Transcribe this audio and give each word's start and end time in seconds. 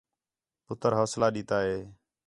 پُتر 0.65 0.91
حوصلہ 0.99 1.27
ݙِتّا 1.35 1.57
ہِے 1.67 1.77